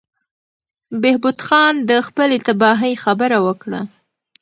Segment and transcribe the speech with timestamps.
[1.01, 3.81] بهبود خان د خپلې تباهۍ خبره وکړه.